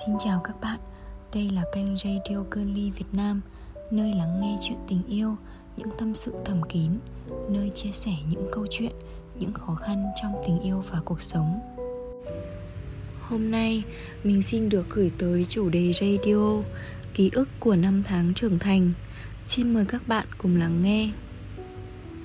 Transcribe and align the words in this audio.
Xin 0.00 0.14
chào 0.18 0.40
các 0.44 0.60
bạn, 0.60 0.78
đây 1.34 1.50
là 1.50 1.62
kênh 1.74 1.96
Radio 1.96 2.44
Girly 2.50 2.90
Việt 2.90 3.04
Nam 3.12 3.40
Nơi 3.90 4.14
lắng 4.14 4.40
nghe 4.40 4.58
chuyện 4.62 4.78
tình 4.88 5.02
yêu, 5.08 5.36
những 5.76 5.88
tâm 5.98 6.14
sự 6.14 6.32
thầm 6.44 6.62
kín 6.68 6.90
Nơi 7.50 7.70
chia 7.74 7.90
sẻ 7.90 8.10
những 8.30 8.48
câu 8.52 8.66
chuyện, 8.70 8.92
những 9.38 9.52
khó 9.52 9.74
khăn 9.74 10.04
trong 10.22 10.32
tình 10.46 10.60
yêu 10.60 10.84
và 10.90 11.00
cuộc 11.04 11.22
sống. 11.22 11.60
Hôm 13.20 13.50
nay, 13.50 13.82
mình 14.24 14.42
xin 14.42 14.68
được 14.68 14.90
gửi 14.90 15.10
tới 15.18 15.44
chủ 15.48 15.68
đề 15.68 15.92
radio 15.92 16.62
Ký 17.14 17.30
ức 17.32 17.48
của 17.60 17.76
năm 17.76 18.02
tháng 18.02 18.34
trưởng 18.34 18.58
thành. 18.58 18.92
Xin 19.46 19.74
mời 19.74 19.84
các 19.84 20.08
bạn 20.08 20.26
cùng 20.38 20.56
lắng 20.56 20.82
nghe. 20.82 21.10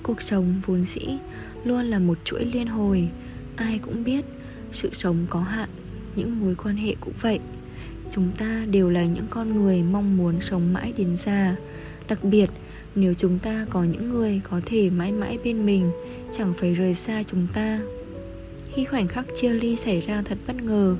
Cuộc 0.02 0.22
sống 0.22 0.60
vốn 0.66 0.84
dĩ 0.84 1.18
luôn 1.64 1.84
là 1.84 1.98
một 1.98 2.18
chuỗi 2.24 2.44
liên 2.44 2.66
hồi. 2.66 3.08
Ai 3.56 3.78
cũng 3.78 4.04
biết 4.04 4.24
sự 4.72 4.90
sống 4.92 5.26
có 5.30 5.40
hạn 5.40 5.68
những 6.16 6.40
mối 6.40 6.54
quan 6.54 6.76
hệ 6.76 6.94
cũng 7.00 7.14
vậy 7.20 7.40
chúng 8.10 8.30
ta 8.38 8.64
đều 8.70 8.90
là 8.90 9.04
những 9.04 9.26
con 9.30 9.56
người 9.56 9.82
mong 9.82 10.16
muốn 10.16 10.40
sống 10.40 10.72
mãi 10.72 10.92
đến 10.96 11.16
già. 11.16 11.56
Đặc 12.08 12.24
biệt, 12.24 12.50
nếu 12.94 13.14
chúng 13.14 13.38
ta 13.38 13.66
có 13.70 13.84
những 13.84 14.10
người 14.10 14.40
có 14.50 14.60
thể 14.66 14.90
mãi 14.90 15.12
mãi 15.12 15.38
bên 15.44 15.66
mình, 15.66 15.90
chẳng 16.32 16.54
phải 16.54 16.74
rời 16.74 16.94
xa 16.94 17.22
chúng 17.22 17.46
ta. 17.52 17.80
Khi 18.74 18.84
khoảnh 18.84 19.08
khắc 19.08 19.26
chia 19.34 19.50
ly 19.50 19.76
xảy 19.76 20.00
ra 20.00 20.22
thật 20.24 20.38
bất 20.46 20.62
ngờ, 20.62 20.96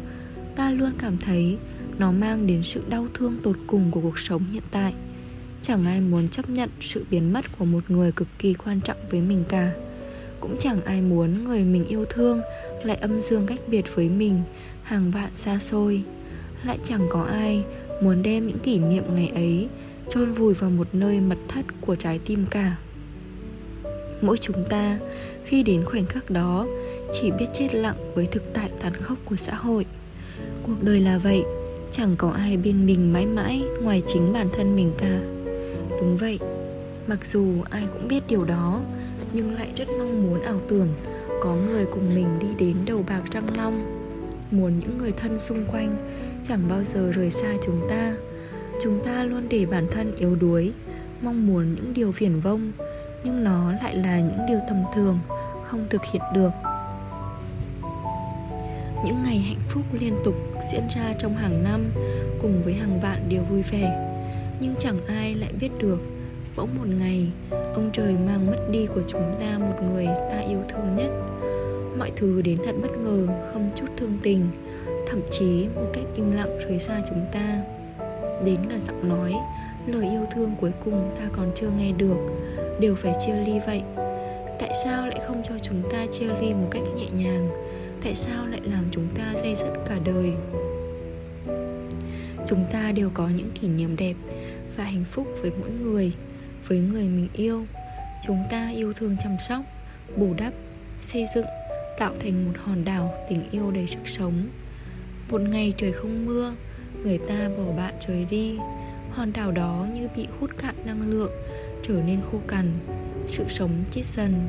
ta 0.56 0.70
luôn 0.70 0.92
cảm 0.98 1.18
thấy 1.18 1.58
nó 1.98 2.12
mang 2.12 2.46
đến 2.46 2.62
sự 2.62 2.82
đau 2.88 3.06
thương 3.14 3.36
tột 3.42 3.56
cùng 3.66 3.90
của 3.90 4.00
cuộc 4.00 4.18
sống 4.18 4.44
hiện 4.52 4.62
tại. 4.70 4.94
Chẳng 5.62 5.86
ai 5.86 6.00
muốn 6.00 6.28
chấp 6.28 6.50
nhận 6.50 6.70
sự 6.80 7.04
biến 7.10 7.32
mất 7.32 7.58
của 7.58 7.64
một 7.64 7.90
người 7.90 8.12
cực 8.12 8.28
kỳ 8.38 8.54
quan 8.54 8.80
trọng 8.80 8.96
với 9.10 9.20
mình 9.20 9.44
cả. 9.48 9.72
Cũng 10.40 10.56
chẳng 10.58 10.82
ai 10.84 11.02
muốn 11.02 11.44
người 11.44 11.64
mình 11.64 11.84
yêu 11.84 12.04
thương 12.04 12.40
lại 12.84 12.96
âm 12.96 13.20
dương 13.20 13.46
cách 13.46 13.60
biệt 13.68 13.84
với 13.94 14.08
mình, 14.08 14.42
hàng 14.82 15.10
vạn 15.10 15.34
xa 15.34 15.58
xôi 15.58 16.02
lại 16.64 16.78
chẳng 16.84 17.06
có 17.10 17.22
ai 17.22 17.64
muốn 18.02 18.22
đem 18.22 18.46
những 18.46 18.58
kỷ 18.58 18.78
niệm 18.78 19.04
ngày 19.14 19.30
ấy 19.34 19.68
chôn 20.08 20.32
vùi 20.32 20.54
vào 20.54 20.70
một 20.70 20.86
nơi 20.92 21.20
mật 21.20 21.38
thất 21.48 21.64
của 21.80 21.94
trái 21.94 22.20
tim 22.24 22.46
cả. 22.50 22.76
Mỗi 24.20 24.38
chúng 24.38 24.64
ta 24.70 24.98
khi 25.44 25.62
đến 25.62 25.84
khoảnh 25.84 26.06
khắc 26.06 26.30
đó 26.30 26.66
chỉ 27.12 27.30
biết 27.30 27.46
chết 27.52 27.74
lặng 27.74 28.12
với 28.14 28.26
thực 28.26 28.42
tại 28.54 28.70
tàn 28.80 28.94
khốc 28.94 29.18
của 29.24 29.36
xã 29.36 29.54
hội. 29.54 29.86
Cuộc 30.62 30.82
đời 30.82 31.00
là 31.00 31.18
vậy, 31.18 31.42
chẳng 31.90 32.14
có 32.18 32.30
ai 32.30 32.56
bên 32.56 32.86
mình 32.86 33.12
mãi 33.12 33.26
mãi 33.26 33.62
ngoài 33.82 34.02
chính 34.06 34.32
bản 34.32 34.48
thân 34.56 34.76
mình 34.76 34.92
cả. 34.98 35.20
Đúng 35.90 36.16
vậy, 36.16 36.38
mặc 37.06 37.26
dù 37.26 37.62
ai 37.70 37.86
cũng 37.92 38.08
biết 38.08 38.26
điều 38.28 38.44
đó, 38.44 38.80
nhưng 39.32 39.54
lại 39.54 39.68
rất 39.76 39.88
mong 39.98 40.22
muốn 40.22 40.42
ảo 40.42 40.60
tưởng 40.68 40.88
có 41.40 41.54
người 41.54 41.84
cùng 41.84 42.14
mình 42.14 42.38
đi 42.40 42.46
đến 42.58 42.76
đầu 42.86 43.04
bạc 43.08 43.22
răng 43.32 43.56
long 43.56 43.97
muốn 44.50 44.78
những 44.78 44.98
người 44.98 45.12
thân 45.12 45.38
xung 45.38 45.64
quanh, 45.64 45.96
chẳng 46.42 46.68
bao 46.68 46.84
giờ 46.84 47.12
rời 47.14 47.30
xa 47.30 47.54
chúng 47.64 47.80
ta. 47.88 48.14
Chúng 48.82 49.04
ta 49.04 49.24
luôn 49.24 49.48
để 49.48 49.66
bản 49.66 49.86
thân 49.90 50.14
yếu 50.16 50.36
đuối, 50.36 50.72
mong 51.22 51.46
muốn 51.46 51.74
những 51.74 51.94
điều 51.94 52.10
viển 52.10 52.40
vông 52.40 52.72
nhưng 53.24 53.44
nó 53.44 53.72
lại 53.72 53.96
là 53.96 54.20
những 54.20 54.46
điều 54.48 54.58
tầm 54.68 54.82
thường, 54.94 55.18
không 55.64 55.86
thực 55.90 56.04
hiện 56.04 56.22
được. 56.34 56.50
Những 59.04 59.22
ngày 59.24 59.38
hạnh 59.38 59.60
phúc 59.68 59.82
liên 60.00 60.14
tục 60.24 60.34
diễn 60.72 60.82
ra 60.96 61.14
trong 61.18 61.36
hàng 61.36 61.64
năm, 61.64 61.84
cùng 62.42 62.62
với 62.62 62.74
hàng 62.74 63.00
vạn 63.00 63.28
điều 63.28 63.42
vui 63.42 63.62
vẻ. 63.62 64.14
Nhưng 64.60 64.74
chẳng 64.78 65.06
ai 65.06 65.34
lại 65.34 65.52
biết 65.60 65.70
được, 65.78 65.98
bỗng 66.56 66.78
một 66.78 66.86
ngày, 66.98 67.30
ông 67.50 67.90
trời 67.92 68.16
mang 68.26 68.46
mất 68.46 68.68
đi 68.70 68.86
của 68.86 69.02
chúng 69.06 69.34
ta 69.40 69.58
một 69.58 69.76
người 69.92 70.06
ta 70.06 70.38
yêu 70.38 70.60
thương 70.68 70.96
nhất 70.96 71.10
mọi 71.98 72.12
thứ 72.16 72.42
đến 72.42 72.56
thật 72.64 72.74
bất 72.82 72.98
ngờ, 72.98 73.26
không 73.52 73.70
chút 73.76 73.86
thương 73.96 74.18
tình, 74.22 74.48
thậm 75.06 75.20
chí 75.30 75.66
một 75.74 75.86
cách 75.92 76.04
im 76.16 76.32
lặng 76.32 76.58
rời 76.58 76.78
xa 76.78 77.00
chúng 77.08 77.26
ta. 77.32 77.62
Đến 78.44 78.56
cả 78.70 78.78
giọng 78.78 79.08
nói, 79.08 79.34
lời 79.86 80.10
yêu 80.10 80.26
thương 80.34 80.54
cuối 80.60 80.72
cùng 80.84 81.10
ta 81.18 81.24
còn 81.32 81.50
chưa 81.54 81.70
nghe 81.78 81.92
được, 81.92 82.16
đều 82.80 82.94
phải 82.94 83.12
chia 83.20 83.36
ly 83.46 83.60
vậy. 83.66 83.82
Tại 84.58 84.70
sao 84.84 85.06
lại 85.06 85.20
không 85.26 85.42
cho 85.44 85.58
chúng 85.58 85.82
ta 85.90 86.06
chia 86.06 86.26
ly 86.40 86.54
một 86.54 86.68
cách 86.70 86.82
nhẹ 86.96 87.06
nhàng? 87.12 87.50
Tại 88.04 88.14
sao 88.14 88.46
lại 88.46 88.60
làm 88.64 88.84
chúng 88.90 89.08
ta 89.14 89.34
dây 89.42 89.54
dứt 89.54 89.72
cả 89.88 89.98
đời? 90.04 90.32
Chúng 92.46 92.64
ta 92.72 92.92
đều 92.92 93.10
có 93.14 93.28
những 93.36 93.50
kỷ 93.50 93.68
niệm 93.68 93.96
đẹp 93.96 94.14
và 94.76 94.84
hạnh 94.84 95.04
phúc 95.10 95.26
với 95.40 95.50
mỗi 95.60 95.70
người, 95.70 96.12
với 96.68 96.78
người 96.78 97.08
mình 97.08 97.28
yêu. 97.32 97.64
Chúng 98.26 98.42
ta 98.50 98.68
yêu 98.68 98.92
thương 98.92 99.16
chăm 99.24 99.36
sóc, 99.48 99.62
bù 100.16 100.34
đắp, 100.38 100.52
xây 101.00 101.24
dựng 101.34 101.46
tạo 101.98 102.14
thành 102.20 102.44
một 102.44 102.58
hòn 102.58 102.84
đảo 102.84 103.14
tình 103.28 103.50
yêu 103.50 103.70
đầy 103.70 103.86
sức 103.86 103.98
sống. 104.04 104.48
Một 105.30 105.40
ngày 105.40 105.72
trời 105.76 105.92
không 105.92 106.26
mưa, 106.26 106.54
người 107.02 107.18
ta 107.18 107.50
bỏ 107.56 107.72
bạn 107.76 107.94
trời 108.06 108.26
đi. 108.30 108.56
Hòn 109.10 109.32
đảo 109.32 109.52
đó 109.52 109.86
như 109.94 110.08
bị 110.16 110.26
hút 110.40 110.50
cạn 110.58 110.74
năng 110.84 111.10
lượng, 111.10 111.32
trở 111.82 111.94
nên 112.06 112.20
khô 112.32 112.40
cằn, 112.48 112.72
sự 113.28 113.44
sống 113.48 113.84
chết 113.90 114.06
dần. 114.06 114.48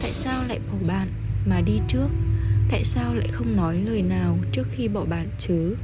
Tại 0.00 0.12
sao 0.12 0.42
lại 0.48 0.58
bỏ 0.72 0.78
bạn 0.88 1.08
mà 1.46 1.60
đi 1.60 1.80
trước? 1.88 2.08
Tại 2.70 2.84
sao 2.84 3.14
lại 3.14 3.28
không 3.32 3.56
nói 3.56 3.76
lời 3.86 4.02
nào 4.02 4.38
trước 4.52 4.66
khi 4.70 4.88
bỏ 4.88 5.04
bạn 5.04 5.28
chứ? 5.38 5.76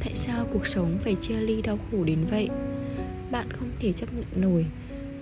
Tại 0.00 0.12
sao 0.14 0.46
cuộc 0.52 0.66
sống 0.66 0.98
phải 1.04 1.14
chia 1.14 1.36
ly 1.36 1.62
đau 1.62 1.78
khổ 1.90 2.04
đến 2.04 2.24
vậy? 2.30 2.48
Bạn 3.30 3.46
không 3.50 3.70
thể 3.80 3.92
chấp 3.92 4.06
nhận 4.14 4.24
nổi, 4.36 4.66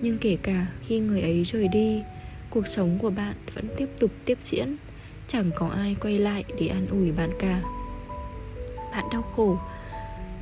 nhưng 0.01 0.17
kể 0.17 0.37
cả 0.43 0.67
khi 0.87 0.99
người 0.99 1.21
ấy 1.21 1.43
rời 1.43 1.67
đi, 1.67 2.01
cuộc 2.49 2.67
sống 2.67 2.97
của 3.01 3.09
bạn 3.09 3.35
vẫn 3.55 3.67
tiếp 3.77 3.89
tục 3.99 4.11
tiếp 4.25 4.37
diễn 4.41 4.75
chẳng 5.31 5.51
có 5.55 5.67
ai 5.67 5.95
quay 6.01 6.17
lại 6.17 6.43
để 6.59 6.67
an 6.67 6.87
ủi 6.91 7.11
bạn 7.11 7.29
cả. 7.39 7.61
Bạn 8.91 9.05
đau 9.11 9.21
khổ 9.21 9.57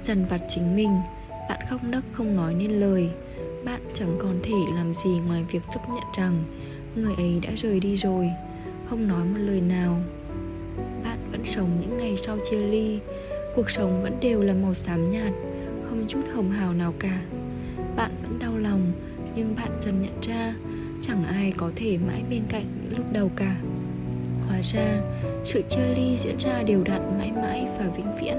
dần 0.01 0.25
vặt 0.25 0.41
chính 0.47 0.75
mình, 0.75 0.99
bạn 1.49 1.59
khóc 1.69 1.83
nấc 1.83 2.03
không 2.11 2.35
nói 2.35 2.53
nên 2.53 2.71
lời. 2.71 3.09
Bạn 3.65 3.81
chẳng 3.93 4.17
còn 4.19 4.39
thể 4.43 4.55
làm 4.75 4.93
gì 4.93 5.09
ngoài 5.09 5.45
việc 5.51 5.61
chấp 5.73 5.89
nhận 5.89 6.03
rằng 6.17 6.43
người 6.95 7.13
ấy 7.17 7.39
đã 7.43 7.49
rời 7.57 7.79
đi 7.79 7.95
rồi, 7.95 8.29
không 8.85 9.07
nói 9.07 9.25
một 9.25 9.39
lời 9.39 9.61
nào. 9.61 10.01
Bạn 11.03 11.17
vẫn 11.31 11.45
sống 11.45 11.77
những 11.81 11.97
ngày 11.97 12.17
sau 12.17 12.37
chia 12.49 12.61
ly, 12.61 12.99
cuộc 13.55 13.69
sống 13.69 14.03
vẫn 14.03 14.19
đều 14.19 14.41
là 14.41 14.53
màu 14.53 14.73
xám 14.73 15.11
nhạt, 15.11 15.33
không 15.89 16.05
chút 16.07 16.21
hồng 16.33 16.51
hào 16.51 16.73
nào 16.73 16.93
cả. 16.99 17.21
Bạn 17.95 18.11
vẫn 18.23 18.39
đau 18.39 18.57
lòng, 18.57 18.91
nhưng 19.35 19.55
bạn 19.55 19.71
dần 19.81 20.01
nhận 20.01 20.21
ra 20.21 20.55
chẳng 21.01 21.23
ai 21.23 21.53
có 21.57 21.71
thể 21.75 21.97
mãi 22.07 22.23
bên 22.29 22.43
cạnh 22.49 22.65
những 22.81 22.97
lúc 22.97 23.05
đầu 23.13 23.31
cả 23.35 23.55
hóa 24.49 24.59
ra, 24.63 25.01
sự 25.43 25.61
chia 25.69 25.95
ly 25.95 26.17
diễn 26.17 26.37
ra 26.37 26.63
đều 26.63 26.83
đặn 26.83 27.17
mãi 27.17 27.31
mãi 27.31 27.67
và 27.79 27.85
vĩnh 27.97 28.11
viễn. 28.21 28.37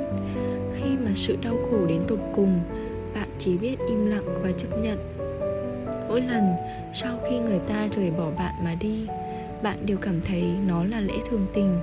Khi 0.75 0.91
mà 1.05 1.11
sự 1.15 1.37
đau 1.43 1.57
khổ 1.71 1.87
đến 1.87 2.01
tột 2.09 2.19
cùng, 2.35 2.61
bạn 3.15 3.29
chỉ 3.39 3.59
biết 3.59 3.77
im 3.89 4.07
lặng 4.07 4.43
và 4.43 4.53
chấp 4.53 4.79
nhận. 4.79 4.99
Mỗi 6.09 6.21
lần 6.21 6.55
sau 6.95 7.19
khi 7.31 7.39
người 7.39 7.59
ta 7.67 7.89
rời 7.97 8.11
bỏ 8.11 8.31
bạn 8.31 8.55
mà 8.65 8.75
đi, 8.75 9.07
bạn 9.63 9.87
đều 9.87 9.97
cảm 9.97 10.21
thấy 10.21 10.43
nó 10.67 10.85
là 10.85 11.01
lẽ 11.01 11.15
thường 11.31 11.47
tình, 11.55 11.81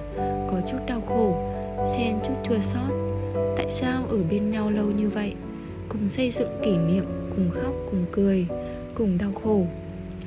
có 0.49 0.61
chút 0.67 0.77
đau 0.87 1.01
khổ, 1.01 1.53
xen 1.95 2.17
chút 2.23 2.33
chua 2.43 2.59
xót. 2.61 2.91
Tại 3.57 3.71
sao 3.71 4.05
ở 4.09 4.17
bên 4.29 4.49
nhau 4.49 4.71
lâu 4.71 4.85
như 4.85 5.09
vậy? 5.09 5.33
Cùng 5.89 6.09
xây 6.09 6.31
dựng 6.31 6.59
kỷ 6.63 6.77
niệm, 6.77 7.05
cùng 7.35 7.49
khóc, 7.51 7.73
cùng 7.91 8.05
cười, 8.11 8.47
cùng 8.95 9.17
đau 9.17 9.31
khổ, 9.43 9.65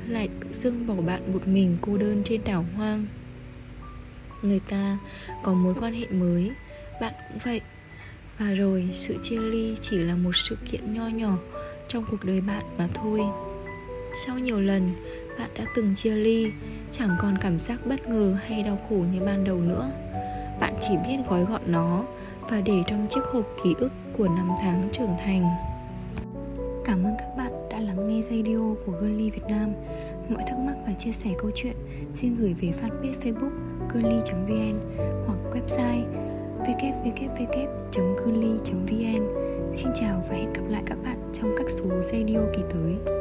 lại 0.07 0.29
tự 0.39 0.47
dưng 0.53 0.87
bỏ 0.87 0.93
bạn 0.93 1.33
một 1.33 1.47
mình 1.47 1.77
cô 1.81 1.97
đơn 1.97 2.21
trên 2.25 2.41
đảo 2.45 2.65
hoang 2.75 3.05
người 4.41 4.59
ta 4.69 4.97
có 5.43 5.53
mối 5.53 5.73
quan 5.81 5.93
hệ 5.93 6.07
mới, 6.07 6.51
bạn 7.01 7.13
cũng 7.29 7.37
vậy. 7.43 7.61
Và 8.37 8.51
rồi, 8.53 8.89
sự 8.93 9.17
chia 9.21 9.39
ly 9.39 9.75
chỉ 9.81 9.97
là 9.97 10.15
một 10.15 10.35
sự 10.35 10.57
kiện 10.71 10.93
nho 10.93 11.07
nhỏ 11.07 11.37
trong 11.87 12.05
cuộc 12.11 12.23
đời 12.23 12.41
bạn 12.41 12.63
mà 12.77 12.87
thôi. 12.93 13.21
Sau 14.25 14.39
nhiều 14.39 14.59
lần, 14.59 14.93
bạn 15.39 15.49
đã 15.57 15.65
từng 15.75 15.95
chia 15.95 16.15
ly, 16.15 16.51
chẳng 16.91 17.15
còn 17.19 17.37
cảm 17.41 17.59
giác 17.59 17.85
bất 17.85 18.07
ngờ 18.07 18.37
hay 18.47 18.63
đau 18.63 18.79
khổ 18.89 18.95
như 18.95 19.21
ban 19.25 19.43
đầu 19.43 19.57
nữa. 19.57 19.91
Bạn 20.59 20.73
chỉ 20.81 20.93
biết 21.07 21.17
gói 21.29 21.45
gọn 21.45 21.61
nó 21.65 22.03
và 22.41 22.61
để 22.61 22.83
trong 22.87 23.07
chiếc 23.09 23.23
hộp 23.33 23.45
ký 23.63 23.75
ức 23.77 23.91
của 24.17 24.27
năm 24.27 24.49
tháng 24.61 24.89
trưởng 24.93 25.15
thành. 25.25 25.49
Cảm 26.85 27.03
ơn 27.03 27.13
các 27.19 27.27
bạn 27.37 27.69
đã 27.69 27.79
lắng 27.79 28.07
nghe 28.07 28.21
radio 28.21 28.75
của 28.85 28.93
Girly 29.01 29.29
Việt 29.29 29.43
Nam 29.49 29.73
mọi 30.33 30.43
thắc 30.47 30.59
mắc 30.59 30.75
và 30.87 30.93
chia 30.93 31.11
sẻ 31.11 31.29
câu 31.37 31.51
chuyện, 31.55 31.75
xin 32.13 32.35
gửi 32.35 32.55
về 32.61 32.73
fanpage 32.81 33.19
facebook 33.23 33.55
Curly.vn 33.93 34.79
hoặc 35.27 35.39
website 35.53 36.05
www.curly.vn 36.59 37.81
Xin 39.75 39.91
chào 39.95 40.23
và 40.29 40.35
hẹn 40.35 40.53
gặp 40.53 40.63
lại 40.69 40.83
các 40.85 40.97
bạn 41.03 41.17
trong 41.33 41.55
các 41.57 41.69
số 41.69 41.85
radio 42.01 42.39
kỳ 42.55 42.61
tới. 42.73 43.20